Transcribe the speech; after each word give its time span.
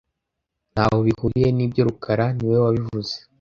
Ntaho 0.73 0.97
bihuriye 1.05 1.49
nibyo 1.51 1.81
rukara 1.87 2.25
niwe 2.35 2.57
wabivuze 2.63 3.13